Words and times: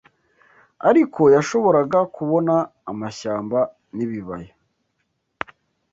Ariko 0.89 1.21
yashoboraga 1.35 1.99
kubona 2.15 2.55
amashyamba 2.91 3.59
n'ibibaya 3.95 4.53